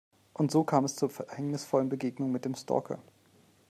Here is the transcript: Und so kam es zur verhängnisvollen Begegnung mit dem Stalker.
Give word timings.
Und 0.33 0.49
so 0.49 0.63
kam 0.63 0.83
es 0.83 0.95
zur 0.95 1.11
verhängnisvollen 1.11 1.87
Begegnung 1.89 2.31
mit 2.31 2.43
dem 2.43 2.55
Stalker. 2.55 2.97